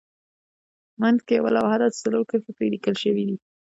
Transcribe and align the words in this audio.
منځ 1.01 1.17
کې 1.27 1.33
یوه 1.39 1.51
لوحه 1.55 1.77
ده 1.81 1.87
چې 1.93 1.99
څلور 2.03 2.23
کرښې 2.29 2.51
پرې 2.57 2.67
لیکل 2.73 2.95
شوې 3.03 3.23
دي. 3.27 3.35